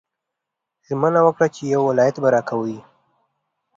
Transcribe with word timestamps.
ژمنه 0.87 1.19
وکړه 1.23 1.47
چې 1.55 1.61
یو 1.73 1.81
ولایت 1.89 2.15
به 2.23 2.29
راکوې. 2.35 2.79